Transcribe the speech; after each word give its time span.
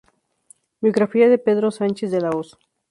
Biografía 0.79 1.29
de 1.29 1.37
Pedro 1.37 1.69
Sánchez 1.69 2.09
de 2.09 2.21
la 2.21 2.31
Hoz 2.31 2.57